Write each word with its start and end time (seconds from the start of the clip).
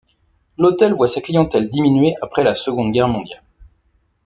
L'hôtel 0.57 0.93
voit 0.93 1.07
sa 1.07 1.21
clientèle 1.21 1.69
diminuer 1.69 2.15
après 2.23 2.43
la 2.43 2.55
Seconde 2.55 2.91
Guerre 2.91 3.07
mondiale. 3.07 3.43